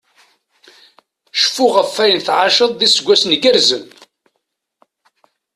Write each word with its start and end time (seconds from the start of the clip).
Cfu 1.41 1.65
ɣef 1.75 1.95
ayen 2.03 2.19
tεaceḍ 2.27 2.71
d 2.73 2.81
iseggasen 2.87 3.35
igerrzen! 3.35 3.83